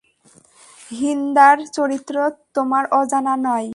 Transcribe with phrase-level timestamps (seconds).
[0.91, 2.15] হিন্দার চরিত্র
[2.55, 3.69] তোমার অজানা নয়।